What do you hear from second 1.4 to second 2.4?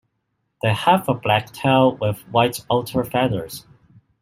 tail with